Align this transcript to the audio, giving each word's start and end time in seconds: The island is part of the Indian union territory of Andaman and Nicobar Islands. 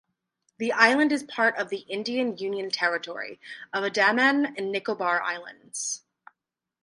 The 0.57 0.71
island 0.71 1.11
is 1.11 1.21
part 1.21 1.55
of 1.57 1.69
the 1.69 1.81
Indian 1.81 2.35
union 2.35 2.71
territory 2.71 3.39
of 3.71 3.83
Andaman 3.83 4.55
and 4.57 4.71
Nicobar 4.71 5.21
Islands. 5.21 6.01